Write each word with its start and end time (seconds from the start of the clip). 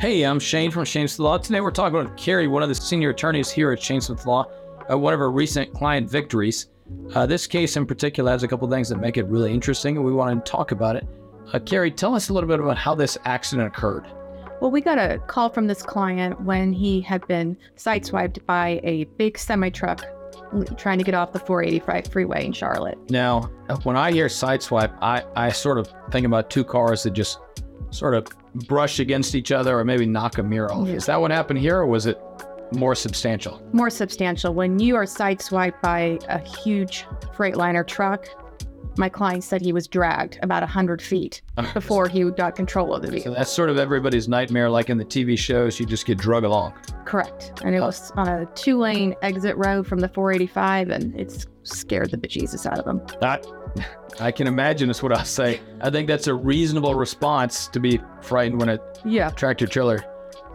Hey, 0.00 0.22
I'm 0.22 0.38
Shane 0.38 0.70
from 0.70 0.84
Shane 0.84 1.08
Smith 1.08 1.18
Law. 1.18 1.38
Today 1.38 1.60
we're 1.60 1.72
talking 1.72 1.98
about 1.98 2.16
Cari, 2.16 2.46
one 2.46 2.62
of 2.62 2.68
the 2.68 2.74
senior 2.76 3.10
attorneys 3.10 3.50
here 3.50 3.72
at 3.72 3.82
Shane 3.82 4.00
Smith 4.00 4.26
Law, 4.26 4.46
uh, 4.88 4.96
one 4.96 5.12
of 5.12 5.20
our 5.20 5.32
recent 5.32 5.74
client 5.74 6.08
victories. 6.08 6.68
Uh, 7.16 7.26
this 7.26 7.48
case 7.48 7.76
in 7.76 7.84
particular 7.84 8.30
has 8.30 8.44
a 8.44 8.48
couple 8.48 8.70
things 8.70 8.88
that 8.90 8.98
make 9.00 9.16
it 9.16 9.26
really 9.26 9.52
interesting, 9.52 9.96
and 9.96 10.06
we 10.06 10.12
want 10.12 10.46
to 10.46 10.48
talk 10.48 10.70
about 10.70 10.94
it. 10.94 11.04
Uh, 11.52 11.58
Cari, 11.58 11.90
tell 11.90 12.14
us 12.14 12.28
a 12.28 12.32
little 12.32 12.46
bit 12.46 12.60
about 12.60 12.78
how 12.78 12.94
this 12.94 13.18
accident 13.24 13.66
occurred. 13.66 14.06
Well, 14.60 14.70
we 14.70 14.80
got 14.82 14.98
a 14.98 15.18
call 15.26 15.50
from 15.50 15.66
this 15.66 15.82
client 15.82 16.40
when 16.42 16.72
he 16.72 17.00
had 17.00 17.26
been 17.26 17.56
sideswiped 17.76 18.46
by 18.46 18.80
a 18.84 19.02
big 19.16 19.36
semi 19.36 19.68
truck 19.68 20.04
trying 20.76 20.98
to 20.98 21.04
get 21.04 21.14
off 21.14 21.32
the 21.32 21.40
485 21.40 22.12
freeway 22.12 22.46
in 22.46 22.52
Charlotte. 22.52 22.98
Now, 23.10 23.50
when 23.82 23.96
I 23.96 24.12
hear 24.12 24.28
sideswipe, 24.28 24.96
I, 25.02 25.24
I 25.34 25.50
sort 25.50 25.78
of 25.78 25.92
think 26.12 26.24
about 26.24 26.50
two 26.50 26.62
cars 26.62 27.02
that 27.02 27.10
just 27.10 27.40
sort 27.90 28.14
of 28.14 28.28
brush 28.54 28.98
against 29.00 29.34
each 29.34 29.52
other 29.52 29.78
or 29.78 29.84
maybe 29.84 30.06
knock 30.06 30.38
a 30.38 30.42
mirror 30.42 30.72
off. 30.72 30.88
Yeah. 30.88 30.94
Is 30.94 31.06
that 31.06 31.20
what 31.20 31.30
happened 31.30 31.58
here, 31.60 31.76
or 31.78 31.86
was 31.86 32.06
it 32.06 32.20
more 32.72 32.94
substantial? 32.94 33.62
More 33.72 33.90
substantial. 33.90 34.52
When 34.54 34.78
you 34.78 34.96
are 34.96 35.04
sideswiped 35.04 35.80
by 35.80 36.18
a 36.28 36.38
huge 36.38 37.04
Freightliner 37.36 37.86
truck, 37.86 38.26
my 38.96 39.08
client 39.08 39.44
said 39.44 39.62
he 39.62 39.72
was 39.72 39.86
dragged 39.86 40.40
about 40.42 40.60
100 40.62 41.00
feet 41.00 41.40
before 41.72 42.08
he 42.08 42.24
got 42.32 42.56
control 42.56 42.94
of 42.94 43.02
the 43.02 43.06
So 43.08 43.12
vehicle. 43.12 43.34
that's 43.34 43.50
sort 43.52 43.70
of 43.70 43.78
everybody's 43.78 44.28
nightmare, 44.28 44.68
like 44.68 44.90
in 44.90 44.98
the 44.98 45.04
TV 45.04 45.38
shows, 45.38 45.78
you 45.78 45.86
just 45.86 46.04
get 46.04 46.18
drug 46.18 46.42
along. 46.42 46.74
Correct. 47.04 47.52
And 47.64 47.76
it 47.76 47.80
was 47.80 48.10
on 48.16 48.26
a 48.28 48.46
two 48.56 48.76
lane 48.76 49.14
exit 49.22 49.56
road 49.56 49.86
from 49.86 50.00
the 50.00 50.08
485, 50.08 50.90
and 50.90 51.14
it 51.18 51.46
scared 51.62 52.10
the 52.10 52.16
bejesus 52.18 52.66
out 52.66 52.80
of 52.80 52.86
him. 52.88 53.00
I, 53.22 53.40
I 54.20 54.30
can 54.32 54.46
imagine 54.46 54.90
is 54.90 55.02
what 55.02 55.12
I'll 55.12 55.24
say. 55.24 55.60
I 55.80 55.90
think 55.90 56.08
that's 56.08 56.26
a 56.26 56.34
reasonable 56.34 56.94
response 56.94 57.68
to 57.68 57.80
be 57.80 58.00
frightened 58.20 58.60
when 58.60 58.68
a 58.70 58.78
Yeah. 59.04 59.30
tractor 59.30 59.66
trailer 59.66 60.04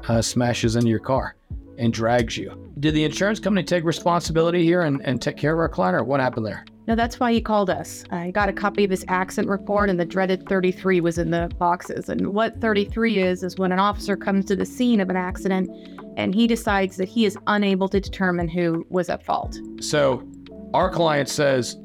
uh, 0.09 0.21
smashes 0.21 0.75
into 0.75 0.89
your 0.89 0.99
car 0.99 1.35
and 1.77 1.93
drags 1.93 2.37
you. 2.37 2.71
Did 2.79 2.93
the 2.93 3.03
insurance 3.03 3.39
company 3.39 3.63
take 3.63 3.83
responsibility 3.83 4.63
here 4.63 4.81
and, 4.81 5.01
and 5.05 5.21
take 5.21 5.37
care 5.37 5.53
of 5.53 5.59
our 5.59 5.69
client, 5.69 5.95
or 5.95 6.03
what 6.03 6.19
happened 6.19 6.45
there? 6.45 6.65
No, 6.85 6.95
that's 6.95 7.17
why 7.19 7.31
he 7.31 7.39
called 7.39 7.69
us. 7.69 8.03
I 8.11 8.31
got 8.31 8.49
a 8.49 8.53
copy 8.53 8.83
of 8.83 8.91
his 8.91 9.05
accident 9.07 9.49
report, 9.49 9.89
and 9.89 9.97
the 9.97 10.05
dreaded 10.05 10.47
33 10.49 10.99
was 10.99 11.17
in 11.17 11.31
the 11.31 11.49
boxes. 11.57 12.09
And 12.09 12.33
what 12.33 12.59
33 12.59 13.19
is, 13.19 13.41
is 13.43 13.57
when 13.57 13.71
an 13.71 13.79
officer 13.79 14.17
comes 14.17 14.43
to 14.45 14.55
the 14.57 14.65
scene 14.65 14.99
of 14.99 15.09
an 15.09 15.15
accident 15.15 15.69
and 16.17 16.35
he 16.35 16.45
decides 16.45 16.97
that 16.97 17.07
he 17.07 17.25
is 17.25 17.37
unable 17.47 17.87
to 17.87 17.99
determine 18.01 18.47
who 18.49 18.85
was 18.89 19.09
at 19.09 19.23
fault. 19.23 19.57
So, 19.79 20.27
our 20.73 20.91
client 20.91 21.29
says 21.29 21.77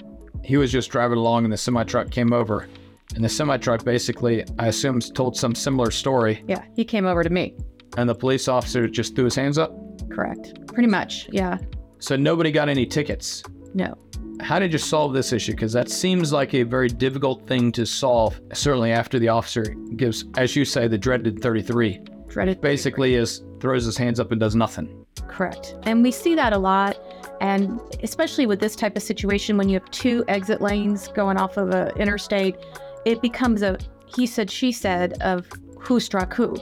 he 0.42 0.56
was 0.56 0.72
just 0.72 0.90
driving 0.90 1.18
along 1.18 1.44
and 1.44 1.52
the 1.52 1.56
semi 1.56 1.84
truck 1.84 2.10
came 2.10 2.32
over. 2.32 2.68
And 3.14 3.24
the 3.24 3.28
semi 3.28 3.56
truck 3.56 3.84
basically, 3.84 4.44
I 4.58 4.68
assume, 4.68 5.00
told 5.00 5.36
some 5.36 5.54
similar 5.54 5.90
story. 5.90 6.44
Yeah, 6.46 6.64
he 6.74 6.84
came 6.84 7.06
over 7.06 7.22
to 7.22 7.30
me. 7.30 7.54
And 7.96 8.08
the 8.08 8.14
police 8.14 8.48
officer 8.48 8.86
just 8.86 9.14
threw 9.16 9.24
his 9.24 9.34
hands 9.34 9.58
up. 9.58 9.72
Correct. 10.10 10.66
Pretty 10.66 10.88
much. 10.88 11.28
Yeah. 11.32 11.58
So, 12.00 12.16
nobody 12.16 12.52
got 12.52 12.68
any 12.68 12.86
tickets. 12.86 13.42
No. 13.74 13.96
How 14.40 14.58
did 14.58 14.72
you 14.72 14.78
solve 14.78 15.14
this 15.14 15.32
issue? 15.32 15.52
Because 15.52 15.72
that 15.72 15.90
seems 15.90 16.32
like 16.32 16.54
a 16.54 16.62
very 16.62 16.88
difficult 16.88 17.46
thing 17.46 17.72
to 17.72 17.84
solve, 17.84 18.40
certainly 18.52 18.92
after 18.92 19.18
the 19.18 19.28
officer 19.28 19.64
gives, 19.96 20.26
as 20.36 20.54
you 20.54 20.64
say, 20.64 20.86
the 20.86 20.98
dreaded 20.98 21.42
33. 21.42 22.00
Dreaded. 22.28 22.60
Basically, 22.60 23.14
is 23.14 23.42
throws 23.60 23.84
his 23.84 23.96
hands 23.96 24.20
up 24.20 24.30
and 24.32 24.40
does 24.40 24.54
nothing. 24.54 25.06
Correct. 25.26 25.76
And 25.82 26.02
we 26.02 26.10
see 26.10 26.34
that 26.34 26.52
a 26.52 26.58
lot. 26.58 26.98
And 27.40 27.80
especially 28.02 28.46
with 28.46 28.60
this 28.60 28.74
type 28.74 28.96
of 28.96 29.02
situation, 29.02 29.56
when 29.56 29.68
you 29.68 29.74
have 29.74 29.90
two 29.90 30.24
exit 30.28 30.60
lanes 30.60 31.08
going 31.08 31.36
off 31.36 31.56
of 31.56 31.70
an 31.70 31.96
interstate, 31.98 32.56
it 33.04 33.22
becomes 33.22 33.62
a 33.62 33.78
he 34.16 34.26
said, 34.26 34.50
she 34.50 34.72
said 34.72 35.14
of 35.20 35.46
who 35.78 36.00
struck 36.00 36.34
who. 36.34 36.56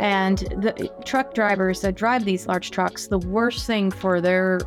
And 0.00 0.38
the 0.38 0.90
truck 1.04 1.34
drivers 1.34 1.80
that 1.82 1.94
drive 1.94 2.24
these 2.24 2.46
large 2.46 2.70
trucks, 2.70 3.06
the 3.06 3.18
worst 3.18 3.66
thing 3.66 3.90
for 3.90 4.20
their 4.20 4.60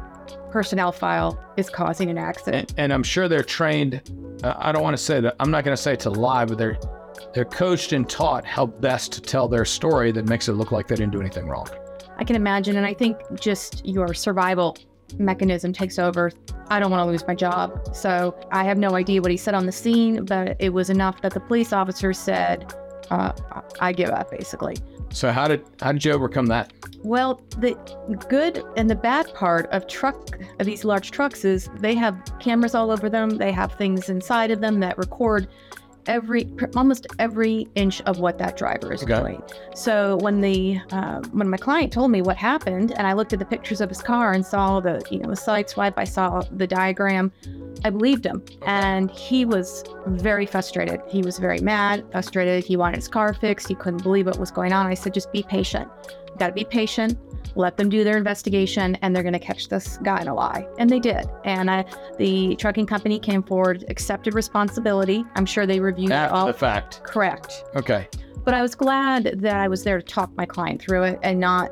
personnel 0.52 0.92
file 0.92 1.40
is 1.58 1.70
causing 1.70 2.10
an 2.10 2.18
accident. 2.18 2.72
And, 2.72 2.80
and 2.80 2.94
I'm 2.94 3.04
sure 3.04 3.28
they're 3.28 3.44
trained. 3.44 4.02
Uh, 4.44 4.56
I 4.58 4.72
don't 4.72 4.82
want 4.82 4.98
to 4.98 5.04
say 5.04 5.20
that. 5.22 5.36
I'm 5.40 5.52
not 5.52 5.64
going 5.64 5.76
to 5.76 5.82
say 5.82 5.96
to 5.98 6.10
lie, 6.10 6.46
but 6.46 6.58
they're 6.58 6.80
they're 7.34 7.46
coached 7.46 7.94
and 7.94 8.10
taught 8.10 8.46
how 8.46 8.66
best 8.66 9.12
to 9.14 9.22
tell 9.22 9.48
their 9.48 9.66
story 9.66 10.12
that 10.12 10.28
makes 10.28 10.48
it 10.48 10.54
look 10.54 10.72
like 10.72 10.88
they 10.88 10.96
didn't 10.96 11.12
do 11.12 11.22
anything 11.22 11.48
wrong. 11.48 11.68
I 12.18 12.24
can 12.24 12.36
imagine. 12.36 12.78
And 12.78 12.86
I 12.86 12.94
think 12.94 13.18
just 13.40 13.86
your 13.86 14.14
survival 14.14 14.78
mechanism 15.18 15.74
takes 15.74 15.98
over. 15.98 16.32
I 16.68 16.80
don't 16.80 16.92
want 16.92 17.02
to 17.02 17.06
lose 17.06 17.26
my 17.26 17.36
job. 17.36 17.96
So 17.96 18.38
I 18.52 18.64
have 18.64 18.78
no 18.78 18.96
idea 18.96 19.22
what 19.22 19.32
he 19.32 19.38
said 19.38 19.54
on 19.54 19.66
the 19.66 19.72
scene, 19.72 20.26
but 20.26 20.56
it 20.60 20.74
was 20.74 20.90
enough 20.90 21.22
that 21.22 21.34
the 21.34 21.40
police 21.40 21.74
officer 21.74 22.14
said, 22.14 22.74
uh, 23.10 23.32
I 23.80 23.92
give 23.92 24.10
up, 24.10 24.30
basically. 24.30 24.78
So 25.12 25.32
how 25.32 25.48
did 25.48 25.66
how 25.82 25.92
did 25.92 26.06
you 26.06 26.12
overcome 26.12 26.46
that? 26.48 26.72
Well, 27.02 27.42
the 27.58 27.74
good 28.30 28.64
and 28.76 28.90
the 28.90 28.96
bad 28.96 29.34
part 29.34 29.68
of 29.72 29.88
truck 29.88 30.38
of 30.60 30.66
these 30.66 30.86
large 30.86 31.10
trucks 31.10 31.44
is 31.46 31.70
they 31.80 31.96
have 31.96 32.22
cameras 32.40 32.76
all 32.76 32.92
over 32.92 33.10
them. 33.10 33.30
They 33.32 33.52
have 33.52 33.74
things 33.74 34.10
inside 34.10 34.52
of 34.52 34.62
them 34.62 34.80
that 34.82 34.98
record 34.98 35.48
every 36.10 36.50
almost 36.76 37.08
every 37.20 37.68
inch 37.76 38.02
of 38.02 38.20
what 38.20 38.38
that 38.40 38.58
driver 38.58 38.92
is 38.92 39.04
Okay. 39.04 39.18
doing. 39.20 39.42
So 39.76 40.18
when 40.18 40.42
the 40.42 40.82
uh, 40.92 41.22
when 41.32 41.50
my 41.50 41.58
client 41.58 41.94
told 41.94 42.12
me 42.12 42.22
what 42.22 42.36
happened, 42.36 42.92
and 42.98 43.08
I 43.08 43.14
looked 43.14 43.32
at 43.32 43.40
the 43.40 43.46
pictures 43.46 43.80
of 43.80 43.88
his 43.88 44.02
car 44.02 44.34
and 44.34 44.46
saw 44.46 44.80
the 44.82 45.02
you 45.10 45.20
know 45.20 45.30
the 45.30 45.36
side 45.38 45.70
swipe, 45.70 45.98
I 45.98 46.04
saw 46.04 46.42
the 46.52 46.68
diagram. 46.68 47.32
I 47.86 47.92
believed 47.92 48.26
him, 48.26 48.44
and 48.66 49.10
he 49.10 49.46
was 49.46 49.86
very 50.08 50.46
frustrated. 50.46 51.00
He 51.08 51.22
was 51.22 51.38
very 51.40 51.62
mad, 51.62 52.04
frustrated. 52.12 52.66
He 52.66 52.76
wanted 52.76 52.98
his 52.98 53.08
car 53.08 53.34
fixed. 53.34 53.70
He 53.70 53.76
couldn't 53.76 54.04
believe 54.04 54.26
what 54.26 54.38
was 54.38 54.52
going 54.52 54.74
on. 54.74 54.86
I 54.86 54.96
said, 54.96 55.14
just 55.14 55.32
be 55.32 55.44
patient. 55.44 55.88
You 56.28 56.36
got 56.38 56.48
to 56.48 56.54
be 56.54 56.66
patient. 56.66 57.18
Let 57.56 57.78
them 57.78 57.90
do 57.90 58.04
their 58.04 58.18
investigation, 58.18 58.96
and 59.02 59.16
they're 59.16 59.24
going 59.24 59.34
to 59.34 59.40
catch 59.40 59.70
this 59.70 59.98
guy 60.04 60.22
in 60.22 60.28
a 60.28 60.34
lie. 60.34 60.68
And 60.78 60.90
they 60.90 61.00
did. 61.00 61.26
And 61.46 61.70
I, 61.70 61.86
the 62.18 62.56
trucking 62.56 62.86
company 62.86 63.20
came 63.20 63.44
forward, 63.44 63.86
accepted 63.90 64.34
responsibility. 64.34 65.26
I'm 65.36 65.46
sure 65.46 65.66
they 65.66 65.80
reviewed 65.80 66.12
After 66.12 66.36
all. 66.36 66.48
the 66.48 66.54
fact. 66.54 67.04
Correct. 67.04 67.64
Okay. 67.76 68.08
But 68.46 68.54
I 68.54 68.62
was 68.62 68.74
glad 68.74 69.36
that 69.42 69.56
I 69.56 69.68
was 69.68 69.84
there 69.84 70.00
to 70.00 70.06
talk 70.06 70.36
my 70.36 70.46
client 70.46 70.82
through 70.82 71.04
it 71.04 71.20
and 71.24 71.40
not, 71.40 71.72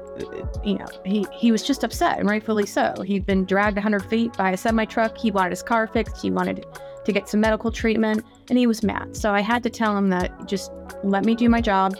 you 0.63 0.78
know, 0.78 0.85
he, 1.05 1.25
he 1.31 1.51
was 1.51 1.63
just 1.63 1.84
upset 1.84 2.19
and 2.19 2.29
rightfully 2.29 2.66
so. 2.66 2.94
He'd 3.05 3.25
been 3.25 3.45
dragged 3.45 3.78
100 3.78 4.05
feet 4.05 4.34
by 4.34 4.51
a 4.51 4.57
semi 4.57 4.85
truck. 4.85 5.17
He 5.17 5.31
wanted 5.31 5.51
his 5.51 5.63
car 5.63 5.88
fixed. 5.88 6.22
He 6.22 6.29
wanted 6.29 6.66
to 7.05 7.11
get 7.11 7.29
some 7.29 7.39
medical 7.39 7.72
treatment 7.72 8.23
and 8.49 8.59
he 8.59 8.67
was 8.67 8.84
mad. 8.84 9.16
So 9.16 9.31
I 9.34 9.39
had 9.39 9.63
to 9.63 9.69
tell 9.69 9.97
him 9.97 10.09
that 10.09 10.45
just 10.45 10.72
let 11.03 11.23
me 11.25 11.35
do 11.35 11.49
my 11.49 11.61
job. 11.61 11.95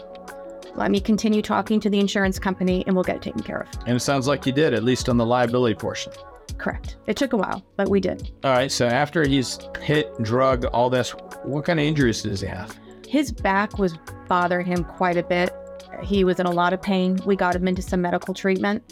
Let 0.78 0.92
me 0.92 1.00
continue 1.00 1.42
talking 1.42 1.80
to 1.80 1.90
the 1.90 1.98
insurance 1.98 2.38
company 2.38 2.84
and 2.86 2.94
we'll 2.94 3.02
get 3.02 3.16
it 3.16 3.22
taken 3.22 3.42
care 3.42 3.62
of. 3.62 3.68
And 3.86 3.96
it 3.96 4.00
sounds 4.00 4.28
like 4.28 4.46
you 4.46 4.52
did, 4.52 4.74
at 4.74 4.84
least 4.84 5.08
on 5.08 5.16
the 5.16 5.26
liability 5.26 5.74
portion. 5.74 6.12
Correct. 6.56 6.96
It 7.08 7.16
took 7.16 7.32
a 7.32 7.36
while, 7.36 7.64
but 7.76 7.88
we 7.88 7.98
did. 7.98 8.30
All 8.44 8.52
right. 8.52 8.70
So 8.70 8.86
after 8.86 9.26
he's 9.26 9.58
hit, 9.82 10.16
drug, 10.22 10.66
all 10.66 10.88
this, 10.88 11.10
what 11.42 11.64
kind 11.64 11.80
of 11.80 11.84
injuries 11.84 12.22
does 12.22 12.40
he 12.40 12.46
have? 12.46 12.78
His 13.08 13.32
back 13.32 13.78
was 13.78 13.98
bothering 14.28 14.66
him 14.66 14.84
quite 14.84 15.16
a 15.16 15.24
bit. 15.24 15.52
He 16.02 16.24
was 16.24 16.38
in 16.40 16.46
a 16.46 16.50
lot 16.50 16.72
of 16.72 16.80
pain. 16.80 17.18
We 17.26 17.36
got 17.36 17.54
him 17.54 17.66
into 17.68 17.82
some 17.82 18.00
medical 18.00 18.34
treatment, 18.34 18.82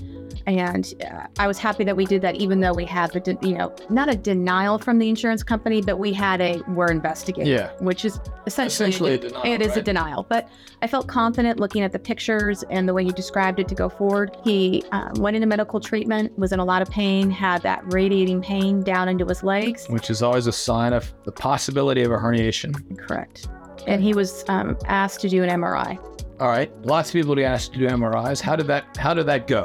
and 0.46 0.92
uh, 1.10 1.26
I 1.38 1.46
was 1.46 1.58
happy 1.58 1.84
that 1.84 1.96
we 1.96 2.04
did 2.04 2.22
that, 2.22 2.36
even 2.36 2.60
though 2.60 2.72
we 2.72 2.84
had 2.84 3.12
the, 3.12 3.20
de- 3.20 3.38
you 3.48 3.56
know, 3.56 3.74
not 3.90 4.08
a 4.08 4.16
denial 4.16 4.78
from 4.78 4.98
the 4.98 5.08
insurance 5.08 5.42
company, 5.42 5.80
but 5.82 5.98
we 5.98 6.12
had 6.12 6.40
a 6.40 6.62
we're 6.68 6.90
investigating, 6.90 7.52
Yeah. 7.52 7.70
which 7.80 8.04
is 8.04 8.20
essentially, 8.46 8.88
Essentially 8.90 9.14
a 9.14 9.18
denial, 9.18 9.42
It 9.52 9.62
is 9.62 9.76
a 9.76 9.82
denial, 9.82 10.26
but 10.28 10.48
I 10.82 10.86
felt 10.86 11.06
confident 11.06 11.58
looking 11.60 11.82
at 11.82 11.92
the 11.92 11.98
pictures 11.98 12.62
and 12.70 12.88
the 12.88 12.94
way 12.94 13.02
you 13.02 13.12
described 13.12 13.58
it 13.60 13.68
to 13.68 13.74
go 13.74 13.88
forward. 13.88 14.36
He 14.44 14.84
uh, 14.92 15.10
went 15.16 15.36
into 15.36 15.46
medical 15.46 15.80
treatment, 15.80 16.36
was 16.38 16.52
in 16.52 16.58
a 16.60 16.64
lot 16.64 16.82
of 16.82 16.90
pain, 16.90 17.30
had 17.30 17.62
that 17.62 17.82
radiating 17.92 18.42
pain 18.42 18.82
down 18.82 19.08
into 19.08 19.24
his 19.24 19.42
legs. 19.42 19.86
Which 19.88 20.10
is 20.10 20.22
always 20.22 20.46
a 20.46 20.52
sign 20.52 20.92
of 20.92 21.12
the 21.24 21.32
possibility 21.32 22.02
of 22.02 22.10
a 22.12 22.16
herniation. 22.16 22.74
Correct. 22.98 23.48
And 23.86 24.02
he 24.02 24.14
was 24.14 24.44
um, 24.48 24.76
asked 24.86 25.20
to 25.20 25.28
do 25.28 25.42
an 25.44 25.50
MRI. 25.50 25.98
All 26.40 26.48
right. 26.48 26.70
Lots 26.84 27.08
of 27.10 27.14
people 27.14 27.34
get 27.34 27.44
asked 27.44 27.72
to 27.72 27.78
do 27.78 27.86
MRIs. 27.88 28.40
How 28.40 28.56
did 28.56 28.66
that 28.66 28.96
how 28.96 29.14
did 29.14 29.26
that 29.26 29.46
go? 29.46 29.64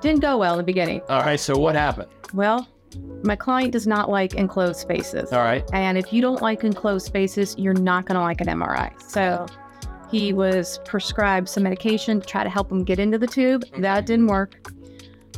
Didn't 0.00 0.20
go 0.20 0.38
well 0.38 0.54
in 0.54 0.58
the 0.58 0.64
beginning. 0.64 1.00
All 1.08 1.22
right. 1.22 1.40
So 1.40 1.58
what 1.58 1.74
happened? 1.74 2.08
Well, 2.34 2.68
my 3.22 3.36
client 3.36 3.72
does 3.72 3.86
not 3.86 4.10
like 4.10 4.34
enclosed 4.34 4.80
spaces. 4.80 5.32
All 5.32 5.40
right. 5.40 5.64
And 5.72 5.96
if 5.96 6.12
you 6.12 6.20
don't 6.22 6.42
like 6.42 6.64
enclosed 6.64 7.06
spaces, 7.06 7.54
you're 7.58 7.74
not 7.74 8.06
going 8.06 8.16
to 8.16 8.22
like 8.22 8.40
an 8.40 8.46
MRI. 8.48 9.00
So 9.02 9.46
He 10.10 10.32
was 10.32 10.80
prescribed 10.84 11.48
some 11.48 11.62
medication 11.62 12.20
to 12.20 12.26
try 12.26 12.42
to 12.42 12.50
help 12.50 12.70
him 12.70 12.82
get 12.82 12.98
into 12.98 13.16
the 13.16 13.26
tube. 13.28 13.64
That 13.78 14.06
didn't 14.06 14.26
work. 14.26 14.72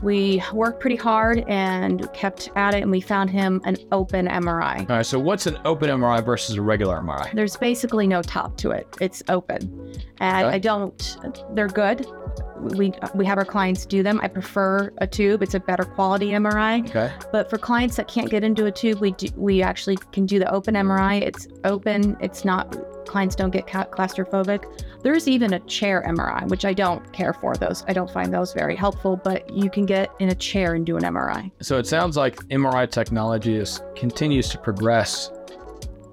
We 0.03 0.43
worked 0.53 0.81
pretty 0.81 0.97
hard 0.97 1.45
and 1.49 2.13
kept 2.13 2.51
at 2.57 2.75
it, 2.75 2.83
and 2.83 2.91
we 2.91 3.01
found 3.01 3.31
him 3.31 3.61
an 3.65 3.77
open 3.93 4.27
MRI. 4.27 4.81
All 4.81 4.97
right. 4.97 5.07
So 5.07 5.19
what's 5.19 5.47
an 5.47 5.59
open 5.65 5.89
MRI 5.91 6.25
versus 6.25 6.57
a 6.57 6.63
regular 6.63 6.97
MRI? 7.01 7.33
There's 7.33 7.57
basically 7.57 8.07
no 8.07 8.21
top 8.23 8.57
to 8.59 8.71
it. 8.73 8.87
It's 9.01 9.23
open. 9.29 9.63
And 10.19 10.47
Okay. 10.47 10.57
I 10.57 10.59
don't, 10.59 11.17
they're 11.55 11.69
good. 11.69 12.07
We, 12.77 12.93
we 13.15 13.27
have 13.27 13.39
our 13.39 13.45
clients 13.45 13.87
do 13.87 14.03
them. 14.03 14.21
I 14.23 14.29
prefer 14.29 14.93
a 14.99 15.07
tube. 15.07 15.43
It's 15.43 15.55
a 15.55 15.61
better 15.61 15.85
quality 15.85 16.29
MRI. 16.31 16.89
Okay. 16.89 17.13
But 17.33 17.51
for 17.51 17.59
clients 17.59 17.97
that 17.97 18.09
can't 18.09 18.31
get 18.31 18.45
into 18.45 18.67
a 18.67 18.73
tube, 18.73 19.01
we 19.01 19.13
do, 19.13 19.29
we 19.37 19.63
actually 19.63 19.97
can 20.13 20.27
do 20.27 20.39
the 20.39 20.51
open 20.53 20.75
MRI. 20.75 21.21
It's 21.23 21.47
open. 21.65 22.17
It's 22.21 22.45
not 22.45 22.75
clients 23.07 23.35
don't 23.35 23.51
get 23.51 23.67
claustrophobic. 23.67 24.85
There's 25.03 25.29
even 25.29 25.55
a 25.55 25.61
chair 25.61 26.05
MRI, 26.07 26.49
which 26.49 26.65
I 26.65 26.73
don't 26.73 27.13
care 27.13 27.33
for 27.33 27.57
those. 27.57 27.85
I 27.89 27.93
don't 27.93 28.11
find 28.11 28.33
those 28.33 28.53
very 28.53 28.77
helpful. 28.77 29.17
But 29.17 29.51
you 29.51 29.71
can 29.71 29.87
get 29.87 30.11
in 30.21 30.29
a 30.29 30.35
chair 30.35 30.75
and 30.75 30.87
do 30.87 30.97
an 30.97 31.03
MRI. 31.03 31.51
So 31.61 31.79
it 31.79 31.87
sounds 31.87 32.17
like 32.17 32.37
MRI 32.49 32.91
technology 32.91 33.57
is 33.57 33.81
continues 33.97 34.49
to 34.51 34.59
progress 34.59 35.31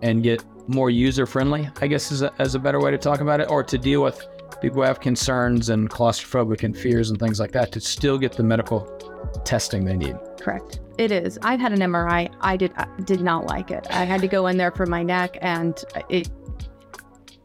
and 0.02 0.24
get 0.24 0.44
more 0.68 0.90
user 0.90 1.26
friendly. 1.26 1.70
I 1.82 1.88
guess 1.88 2.12
is 2.12 2.22
a, 2.22 2.32
is 2.40 2.56
a 2.56 2.60
better 2.60 2.80
way 2.80 2.92
to 2.92 2.98
talk 2.98 3.22
about 3.22 3.42
it, 3.42 3.50
or 3.50 3.64
to 3.64 3.78
deal 3.78 4.04
with 4.04 4.26
people 4.62 4.82
who 4.82 4.88
have 4.88 5.00
concerns 5.00 5.70
and 5.70 5.90
claustrophobic 5.90 6.64
and 6.64 6.78
fears 6.78 7.10
and 7.10 7.20
things 7.20 7.40
like 7.40 7.52
that 7.52 7.72
to 7.72 7.80
still 7.80 8.18
get 8.18 8.34
the 8.34 8.44
medical 8.44 8.82
testing 9.46 9.86
they 9.86 9.96
need. 9.96 10.16
Correct. 10.40 10.80
It 10.98 11.12
is. 11.12 11.40
I've 11.42 11.60
had 11.60 11.72
an 11.72 11.80
MRI. 11.80 12.34
I 12.42 12.58
did 12.58 12.74
I 12.76 12.88
did 13.06 13.22
not 13.22 13.46
like 13.46 13.72
it. 13.72 13.88
I 13.90 14.04
had 14.04 14.22
to 14.22 14.28
go 14.28 14.48
in 14.48 14.58
there 14.58 14.72
for 14.72 14.86
my 14.86 15.04
neck, 15.04 15.38
and 15.42 15.82
it. 16.10 16.30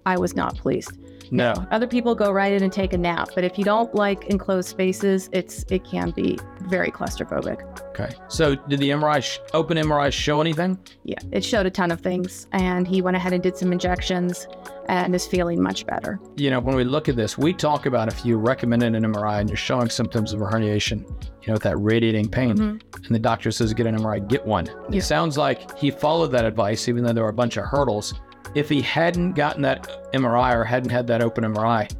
I 0.06 0.16
was 0.18 0.34
not 0.36 0.56
pleased. 0.56 0.92
No. 1.30 1.54
Other 1.70 1.86
people 1.86 2.14
go 2.14 2.30
right 2.30 2.52
in 2.52 2.62
and 2.62 2.70
take 2.72 2.92
a 2.92 2.98
nap, 2.98 3.30
but 3.34 3.44
if 3.44 3.58
you 3.58 3.64
don't 3.64 3.92
like 3.94 4.26
enclosed 4.26 4.68
spaces, 4.68 5.30
it's 5.32 5.64
it 5.70 5.82
can 5.82 6.10
be 6.10 6.38
very 6.60 6.90
claustrophobic. 6.90 7.62
Okay. 7.90 8.14
So 8.28 8.54
did 8.54 8.78
the 8.78 8.90
MRI 8.90 9.22
sh- 9.22 9.38
open 9.54 9.78
MRI 9.78 10.12
show 10.12 10.42
anything? 10.42 10.78
Yeah, 11.04 11.18
it 11.32 11.42
showed 11.42 11.64
a 11.64 11.70
ton 11.70 11.90
of 11.90 12.00
things, 12.02 12.46
and 12.52 12.86
he 12.86 13.00
went 13.00 13.16
ahead 13.16 13.32
and 13.32 13.42
did 13.42 13.56
some 13.56 13.72
injections, 13.72 14.46
and 14.88 15.14
is 15.14 15.26
feeling 15.26 15.62
much 15.62 15.86
better. 15.86 16.20
You 16.36 16.50
know, 16.50 16.60
when 16.60 16.76
we 16.76 16.84
look 16.84 17.08
at 17.08 17.16
this, 17.16 17.38
we 17.38 17.54
talk 17.54 17.86
about 17.86 18.08
if 18.08 18.24
you 18.26 18.36
recommended 18.36 18.94
an 18.94 19.02
MRI 19.10 19.40
and 19.40 19.48
you're 19.48 19.56
showing 19.56 19.88
symptoms 19.88 20.34
of 20.34 20.42
a 20.42 20.44
herniation, 20.44 21.00
you 21.08 21.46
know, 21.48 21.54
with 21.54 21.62
that 21.62 21.78
radiating 21.78 22.28
pain, 22.28 22.54
Mhm. 22.56 22.80
and 23.06 23.14
the 23.14 23.18
doctor 23.18 23.50
says 23.50 23.72
get 23.72 23.86
an 23.86 23.96
MRI, 23.96 24.18
get 24.28 24.44
one. 24.46 24.66
Yeah. 24.90 24.98
It 24.98 25.02
sounds 25.04 25.38
like 25.38 25.76
he 25.78 25.90
followed 25.90 26.32
that 26.32 26.44
advice, 26.44 26.86
even 26.88 27.02
though 27.02 27.14
there 27.14 27.24
were 27.24 27.30
a 27.30 27.32
bunch 27.32 27.56
of 27.56 27.64
hurdles. 27.64 28.12
If 28.54 28.68
he 28.68 28.80
hadn't 28.80 29.32
gotten 29.32 29.62
that 29.62 30.12
MRI 30.12 30.54
or 30.54 30.64
hadn't 30.64 30.90
had 30.90 31.06
that 31.08 31.22
open 31.22 31.44
MRI, 31.44 31.90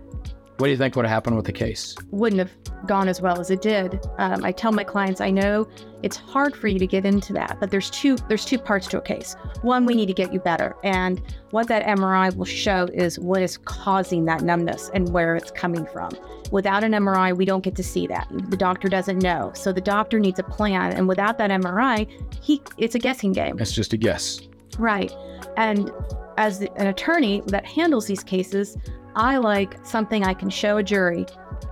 what 0.59 0.69
do 0.69 0.71
you 0.71 0.77
think 0.77 0.95
would 0.95 1.05
have 1.05 1.11
happened 1.11 1.35
with 1.35 1.47
the 1.47 1.53
case? 1.53 1.97
Wouldn't 2.13 2.39
have 2.39 2.87
gone 2.87 3.09
as 3.09 3.21
well 3.21 3.41
as 3.41 3.51
it 3.51 3.61
did. 3.61 3.99
Um, 4.19 4.45
I 4.45 4.53
tell 4.53 4.71
my 4.71 4.85
clients, 4.85 5.21
I 5.21 5.31
know 5.31 5.67
it's 6.05 6.17
hard 6.17 6.55
for 6.55 6.69
you 6.69 6.79
to 6.79 6.87
get 6.87 7.05
into 7.05 7.33
that, 7.33 7.57
but 7.59 7.73
there's 7.73 7.91
two 7.91 8.17
there's 8.29 8.45
two 8.45 8.59
parts 8.59 8.87
to 8.89 8.99
a 8.99 9.01
case. 9.01 9.35
One, 9.63 9.85
we 9.85 9.95
need 9.95 10.07
to 10.07 10.13
get 10.13 10.33
you 10.33 10.39
better, 10.39 10.77
and 10.85 11.21
what 11.51 11.67
that 11.69 11.85
MRI 11.87 12.37
will 12.37 12.45
show 12.45 12.89
is 12.93 13.19
what 13.19 13.43
is 13.43 13.57
causing 13.59 14.27
that 14.27 14.43
numbness 14.43 14.91
and 14.95 15.13
where 15.13 15.35
it's 15.35 15.51
coming 15.51 15.87
from. 15.87 16.11
Without 16.53 16.85
an 16.85 16.93
MRI, 16.93 17.37
we 17.37 17.45
don't 17.45 17.65
get 17.65 17.75
to 17.75 17.83
see 17.83 18.07
that. 18.07 18.29
The 18.31 18.57
doctor 18.57 18.89
doesn't 18.89 19.19
know, 19.19 19.51
so 19.57 19.73
the 19.73 19.81
doctor 19.81 20.21
needs 20.21 20.39
a 20.39 20.45
plan, 20.45 20.93
and 20.93 21.09
without 21.09 21.37
that 21.39 21.51
MRI, 21.51 22.09
he 22.41 22.63
it's 22.79 22.95
a 22.95 23.01
guessing 23.01 23.33
game. 23.33 23.59
It's 23.59 23.73
just 23.73 23.93
a 23.93 23.97
guess. 23.97 24.41
Right. 24.79 25.13
And 25.57 25.91
as 26.37 26.61
an 26.61 26.87
attorney 26.87 27.43
that 27.47 27.65
handles 27.65 28.07
these 28.07 28.23
cases, 28.23 28.77
I 29.15 29.37
like 29.37 29.85
something 29.85 30.25
I 30.25 30.35
can 30.35 30.51
show 30.51 30.79
a 30.79 30.83
jury. 30.83 31.27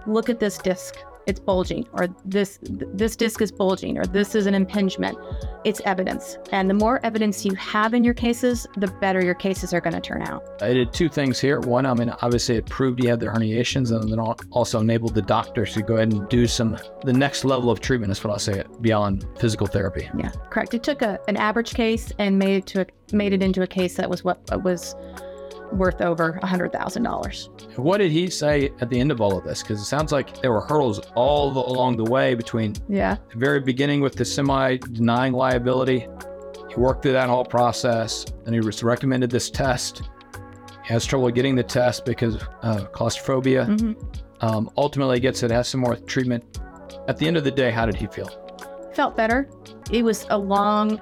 Look 0.07 0.29
at 0.29 0.39
this 0.39 0.59
disc. 0.59 0.97
It's 1.27 1.39
bulging 1.39 1.87
or 1.93 2.09
this 2.25 2.59
this 2.63 3.17
disc 3.17 3.41
is 3.41 3.53
bulging 3.53 3.99
or 3.99 4.05
this 4.05 4.35
is 4.35 4.47
an 4.47 4.55
impingement. 4.55 5.17
It's 5.65 5.81
evidence. 5.85 6.39
And 6.51 6.69
the 6.69 6.75
more 6.75 7.01
evidence 7.05 7.45
you 7.45 7.55
have 7.55 7.95
in 7.95 8.03
your 8.03 8.15
cases, 8.15 8.67
the 8.77 8.89
better 9.01 9.25
your 9.25 9.35
cases 9.35 9.73
are 9.73 9.81
going 9.81 9.95
to 9.95 10.01
turn 10.01 10.23
out. 10.23 10.43
I 10.61 10.73
did 10.73 10.93
two 10.93 11.09
things 11.09 11.41
here. 11.41 11.61
One, 11.61 11.87
I 11.87 11.95
mean, 11.95 12.11
obviously 12.23 12.57
it 12.57 12.67
proved 12.67 13.03
you 13.03 13.11
had 13.11 13.21
the 13.21 13.27
herniations 13.27 13.93
and 13.93 14.11
then 14.11 14.19
also 14.19 14.81
enabled 14.81 15.15
the 15.15 15.23
doctors 15.23 15.75
to 15.75 15.83
go 15.83 15.97
ahead 15.97 16.13
and 16.13 16.29
do 16.29 16.47
some, 16.47 16.77
the 17.05 17.13
next 17.13 17.45
level 17.45 17.71
of 17.71 17.81
treatment 17.81 18.11
is 18.11 18.23
what 18.23 18.33
I'll 18.33 18.39
say, 18.39 18.61
it 18.61 18.83
beyond 18.83 19.27
physical 19.39 19.67
therapy. 19.67 20.09
Yeah, 20.19 20.31
correct. 20.51 20.75
It 20.75 20.83
took 20.83 21.03
a, 21.03 21.21
an 21.29 21.37
average 21.37 21.75
case 21.75 22.13
and 22.19 22.39
made 22.39 22.57
it 22.57 22.67
to 22.67 22.83
a, 22.83 22.87
made 23.15 23.33
it 23.33 23.43
into 23.43 23.63
a 23.63 23.67
case 23.67 23.97
that 23.97 24.09
was 24.11 24.25
what 24.25 24.41
was 24.63 24.97
worth 25.73 26.01
over 26.01 26.39
a 26.43 26.47
hundred 26.47 26.73
thousand 26.73 27.03
dollars. 27.05 27.49
What 27.77 27.99
did 27.99 28.11
he 28.13 28.29
say 28.31 28.71
at 28.81 28.91
the 28.91 28.99
end 29.01 29.11
of 29.11 29.21
all 29.21 29.37
of 29.37 29.45
this? 29.45 29.63
Because 29.63 29.81
it 29.81 29.85
sounds 29.85 30.13
like 30.13 30.41
there 30.43 30.53
were 30.53 30.61
hurdles 30.63 31.01
all 31.15 31.51
the, 31.51 31.61
along 31.61 31.97
the 31.97 32.05
way 32.05 32.35
between 32.35 32.75
Yeah. 32.89 33.17
the 33.33 33.39
very 33.39 33.61
beginning 33.61 34.01
with 34.01 34.15
the 34.15 34.25
semi 34.25 34.77
denying 34.77 35.33
liability. 35.33 36.07
He 36.69 36.75
worked 36.77 37.03
through 37.03 37.13
that 37.13 37.29
whole 37.29 37.45
process, 37.45 38.25
and 38.47 38.55
he 38.55 38.61
was 38.61 38.83
recommended 38.83 39.31
this 39.31 39.51
test. 39.51 40.03
He 40.85 40.89
has 40.93 41.05
trouble 41.05 41.31
getting 41.31 41.55
the 41.55 41.63
test 41.63 42.05
because 42.05 42.43
uh, 42.63 42.85
claustrophobia. 42.93 43.65
hmm 43.67 43.93
Um, 44.41 44.71
ultimately, 44.77 45.21
gets 45.21 45.43
it, 45.45 45.51
has 45.53 45.69
some 45.69 45.81
more 45.81 45.95
treatment. 45.97 46.59
At 47.09 47.17
the 47.19 47.27
end 47.29 47.37
of 47.37 47.45
the 47.45 47.51
day, 47.51 47.71
how 47.71 47.87
did 47.87 47.95
he 47.97 48.07
feel? 48.07 48.29
felt 48.95 49.17
better. 49.17 49.49
It 49.91 50.03
was 50.05 50.27
a 50.29 50.37
long 50.37 51.01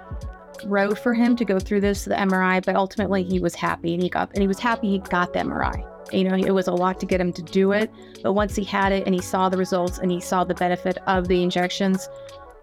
road 0.64 0.98
for 0.98 1.14
him 1.14 1.36
to 1.36 1.44
go 1.44 1.58
through 1.58 1.80
this, 1.80 2.04
the 2.04 2.14
MRI, 2.14 2.64
but 2.64 2.76
ultimately 2.76 3.22
he 3.22 3.38
was 3.38 3.54
happy 3.54 3.94
and 3.94 4.02
he 4.02 4.08
got 4.08 4.30
and 4.34 4.42
he 4.42 4.48
was 4.48 4.58
happy 4.58 4.88
he 4.88 4.98
got 4.98 5.32
the 5.32 5.40
MRI. 5.40 5.84
You 6.12 6.24
know, 6.24 6.34
it 6.34 6.50
was 6.50 6.66
a 6.66 6.72
lot 6.72 6.98
to 7.00 7.06
get 7.06 7.20
him 7.20 7.32
to 7.34 7.42
do 7.42 7.72
it, 7.72 7.90
but 8.22 8.32
once 8.32 8.56
he 8.56 8.64
had 8.64 8.92
it 8.92 9.06
and 9.06 9.14
he 9.14 9.20
saw 9.20 9.48
the 9.48 9.56
results 9.56 9.98
and 9.98 10.10
he 10.10 10.20
saw 10.20 10.44
the 10.44 10.54
benefit 10.54 10.98
of 11.06 11.28
the 11.28 11.42
injections, 11.42 12.08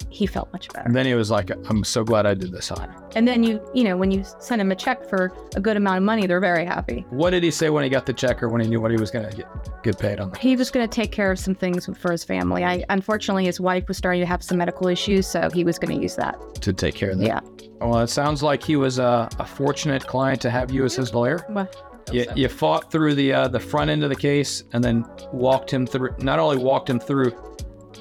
he 0.09 0.25
felt 0.25 0.51
much 0.53 0.69
better. 0.69 0.85
And 0.85 0.95
then 0.95 1.05
he 1.05 1.13
was 1.13 1.29
like, 1.29 1.51
"I'm 1.69 1.83
so 1.83 2.03
glad 2.03 2.25
I 2.25 2.33
did 2.33 2.51
this 2.51 2.71
on." 2.71 2.94
And 3.15 3.27
then 3.27 3.44
you, 3.44 3.59
you 3.73 3.83
know, 3.83 3.97
when 3.97 4.11
you 4.11 4.23
send 4.39 4.61
him 4.61 4.71
a 4.71 4.75
check 4.75 5.07
for 5.09 5.31
a 5.55 5.59
good 5.61 5.77
amount 5.77 5.97
of 5.97 6.03
money, 6.03 6.27
they're 6.27 6.39
very 6.39 6.65
happy. 6.65 7.05
What 7.09 7.31
did 7.31 7.44
he 7.44 7.51
say 7.51 7.69
when 7.69 7.83
he 7.83 7.89
got 7.89 8.05
the 8.05 8.13
check, 8.13 8.41
or 8.41 8.49
when 8.49 8.61
he 8.61 8.67
knew 8.67 8.79
what 8.79 8.91
he 8.91 8.97
was 8.97 9.11
going 9.11 9.29
to 9.29 9.35
get 9.35 9.47
get 9.83 9.99
paid 9.99 10.19
on? 10.19 10.33
He 10.35 10.55
was 10.55 10.71
going 10.71 10.88
to 10.88 10.94
take 10.94 11.11
care 11.11 11.31
of 11.31 11.39
some 11.39 11.55
things 11.55 11.89
for 11.97 12.11
his 12.11 12.23
family. 12.23 12.63
I 12.63 12.83
unfortunately 12.89 13.45
his 13.45 13.59
wife 13.59 13.88
was 13.88 13.97
starting 13.97 14.21
to 14.21 14.27
have 14.27 14.44
some 14.44 14.57
medical 14.57 14.88
issues, 14.88 15.27
so 15.27 15.49
he 15.53 15.63
was 15.63 15.77
going 15.79 15.95
to 15.95 16.01
use 16.01 16.15
that. 16.15 16.35
To 16.61 16.73
take 16.73 16.95
care 16.95 17.11
of 17.11 17.19
that. 17.19 17.25
Yeah. 17.25 17.39
Well, 17.79 18.00
it 18.00 18.07
sounds 18.09 18.41
like 18.41 18.63
he 18.63 18.75
was 18.75 18.97
a, 18.97 19.29
a 19.39 19.45
fortunate 19.45 20.05
client 20.07 20.41
to 20.41 20.50
have 20.50 20.71
you 20.71 20.83
as 20.85 20.95
his 20.95 21.13
lawyer. 21.13 21.45
Well, 21.50 21.69
You, 22.11 22.25
you 22.35 22.47
fought 22.47 22.89
through 22.91 23.15
the 23.15 23.33
uh, 23.33 23.47
the 23.50 23.59
front 23.59 23.89
end 23.91 24.03
of 24.03 24.09
the 24.09 24.15
case, 24.15 24.63
and 24.73 24.83
then 24.83 25.05
walked 25.31 25.69
him 25.71 25.86
through. 25.86 26.15
Not 26.19 26.39
only 26.39 26.57
walked 26.57 26.89
him 26.89 27.00
through 27.00 27.33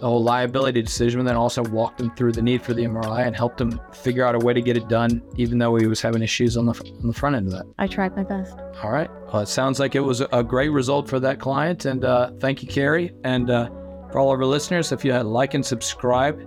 the 0.00 0.07
whole 0.07 0.23
liability 0.23 0.83
decision, 0.83 1.21
and 1.21 1.29
then 1.29 1.37
also 1.37 1.62
walked 1.65 2.00
him 2.00 2.15
through 2.15 2.33
the 2.33 2.43
need 2.43 2.62
for 2.62 2.75
the 2.75 2.85
MRI 2.85 3.26
and 3.26 3.35
helped 3.35 3.61
him 3.61 3.81
figure 3.93 4.25
out 4.25 4.35
a 4.35 4.38
way 4.38 4.53
to 4.53 4.61
get 4.61 4.76
it 4.76 4.88
done, 4.88 5.23
even 5.37 5.59
though 5.59 5.76
he 5.76 5.87
was 5.87 6.00
having 6.00 6.23
issues 6.23 6.57
on 6.57 6.67
the, 6.67 6.73
on 7.00 7.07
the 7.07 7.15
front 7.15 7.37
end 7.37 7.47
of 7.47 7.53
that. 7.53 7.67
I 7.79 7.87
tried 7.87 8.17
my 8.17 8.25
best. 8.25 8.59
All 8.83 8.91
right. 8.91 9.11
Well, 9.33 9.43
it 9.43 9.49
sounds 9.49 9.81
like 9.81 9.95
it 9.95 10.00
was 10.00 10.21
a 10.21 10.43
great 10.43 10.71
result 10.71 11.09
for 11.09 11.21
that 11.21 11.41
client. 11.41 11.85
And 11.85 12.05
uh, 12.05 12.33
thank 12.41 12.62
you, 12.62 12.69
Cari. 12.69 13.12
And 13.25 13.50
uh, 13.50 13.69
for 14.11 14.19
all 14.19 14.33
of 14.33 14.41
our 14.41 14.47
listeners, 14.47 14.93
if 14.93 15.05
you 15.05 15.15
like 15.15 15.55
and 15.55 15.65
subscribe 15.65 16.41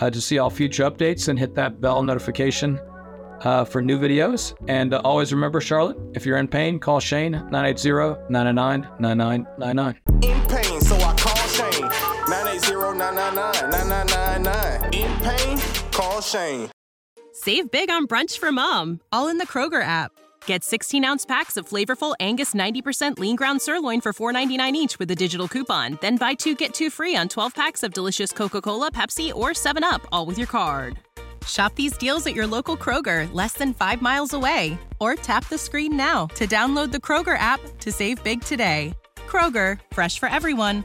uh, 0.00 0.10
to 0.10 0.20
see 0.20 0.38
all 0.38 0.50
future 0.50 0.88
updates 0.88 1.28
and 1.28 1.38
hit 1.38 1.54
that 1.54 1.80
bell 1.80 2.02
notification 2.02 2.80
uh, 3.42 3.64
for 3.64 3.82
new 3.82 3.98
videos. 3.98 4.54
And 4.68 4.94
uh, 4.94 5.00
always 5.04 5.32
remember, 5.32 5.60
Charlotte, 5.60 5.96
if 6.14 6.26
you're 6.26 6.38
in 6.38 6.48
pain, 6.48 6.78
call 6.78 7.00
Shane 7.00 7.32
980 7.32 8.22
999999. 8.28 10.39
980-999-9999. 12.70 14.94
In 14.94 15.16
pain, 15.18 15.58
call 15.92 16.20
Shane. 16.20 16.70
Save 17.32 17.70
big 17.70 17.90
on 17.90 18.06
brunch 18.06 18.38
for 18.38 18.52
mom, 18.52 19.00
all 19.12 19.28
in 19.28 19.38
the 19.38 19.46
Kroger 19.46 19.82
app. 19.82 20.12
Get 20.46 20.64
16 20.64 21.04
ounce 21.04 21.24
packs 21.24 21.56
of 21.56 21.68
flavorful 21.68 22.14
Angus 22.20 22.54
90% 22.54 23.18
lean 23.18 23.36
ground 23.36 23.62
sirloin 23.62 24.00
for 24.00 24.12
$4.99 24.12 24.72
each 24.74 24.98
with 24.98 25.10
a 25.10 25.14
digital 25.14 25.48
coupon. 25.48 25.98
Then 26.00 26.16
buy 26.16 26.34
two 26.34 26.54
get 26.54 26.74
two 26.74 26.90
free 26.90 27.16
on 27.16 27.28
12 27.28 27.54
packs 27.54 27.82
of 27.82 27.94
delicious 27.94 28.32
Coca 28.32 28.60
Cola, 28.60 28.90
Pepsi, 28.90 29.34
or 29.34 29.50
7UP, 29.50 30.04
all 30.12 30.26
with 30.26 30.38
your 30.38 30.46
card. 30.46 30.98
Shop 31.46 31.74
these 31.74 31.96
deals 31.96 32.26
at 32.26 32.34
your 32.34 32.46
local 32.46 32.76
Kroger, 32.76 33.32
less 33.32 33.54
than 33.54 33.72
five 33.72 34.02
miles 34.02 34.34
away. 34.34 34.78
Or 34.98 35.14
tap 35.14 35.48
the 35.48 35.58
screen 35.58 35.96
now 35.96 36.26
to 36.34 36.46
download 36.46 36.92
the 36.92 36.98
Kroger 36.98 37.38
app 37.38 37.60
to 37.80 37.90
save 37.90 38.22
big 38.22 38.42
today. 38.42 38.92
Kroger, 39.26 39.80
fresh 39.92 40.18
for 40.18 40.28
everyone. 40.28 40.84